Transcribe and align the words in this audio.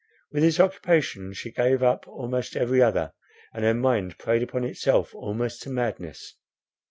With 0.31 0.41
this 0.41 0.59
occupation 0.59 1.31
she 1.33 1.51
gave 1.51 1.83
up 1.83 2.07
almost 2.07 2.55
every 2.55 2.81
other; 2.81 3.13
and 3.53 3.63
her 3.63 3.75
mind 3.75 4.17
preyed 4.17 4.41
upon 4.41 4.63
itself 4.63 5.13
almost 5.13 5.61
to 5.61 5.69
madness. 5.69 6.33